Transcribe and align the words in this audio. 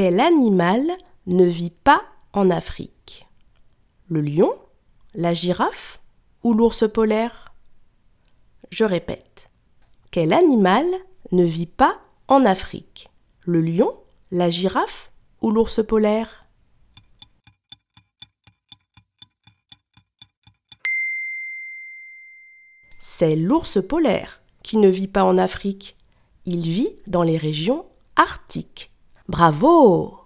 Quel 0.00 0.20
animal 0.20 0.92
ne 1.26 1.44
vit 1.44 1.72
pas 1.72 2.04
en 2.32 2.50
Afrique 2.50 3.26
Le 4.06 4.20
lion, 4.20 4.56
la 5.12 5.34
girafe 5.34 6.00
ou 6.44 6.54
l'ours 6.54 6.84
polaire? 6.88 7.52
Je 8.70 8.84
répète. 8.84 9.50
Quel 10.12 10.32
animal 10.32 10.86
ne 11.32 11.42
vit 11.42 11.66
pas 11.66 12.00
en 12.28 12.44
Afrique 12.44 13.10
Le 13.40 13.60
lion, 13.60 13.92
la 14.30 14.50
girafe 14.50 15.10
ou 15.40 15.50
l'ours 15.50 15.84
polaire? 15.84 16.46
C'est 23.00 23.34
l'ours 23.34 23.84
polaire 23.84 24.44
qui 24.62 24.76
ne 24.76 24.88
vit 24.88 25.08
pas 25.08 25.24
en 25.24 25.38
Afrique. 25.38 25.96
Il 26.44 26.60
vit 26.60 26.94
dans 27.08 27.24
les 27.24 27.36
régions 27.36 27.84
arctiques. 28.14 28.92
Bravo 29.28 30.17